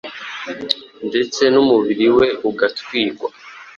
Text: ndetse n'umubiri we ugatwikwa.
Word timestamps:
ndetse 1.07 1.41
n'umubiri 1.53 2.07
we 2.17 2.27
ugatwikwa. 2.49 3.29